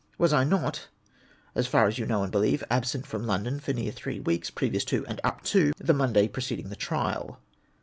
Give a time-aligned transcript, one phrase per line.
[0.17, 0.87] Was I not,
[1.53, 4.83] as far as you know and believe, absent from London for near three weeks, previous
[4.85, 7.39] to and up to the Monday preceding the trial